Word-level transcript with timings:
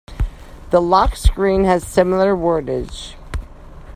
The 0.71 0.81
lock 0.81 1.15
screen 1.15 1.65
has 1.65 1.85
similar 1.85 2.35
wordage. 2.35 3.13